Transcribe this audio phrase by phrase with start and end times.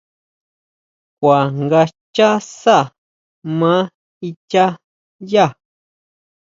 [1.19, 2.29] Kuá nga xchá
[2.61, 2.77] sá
[3.59, 3.83] maa
[4.27, 4.65] ichá
[5.31, 5.45] yá.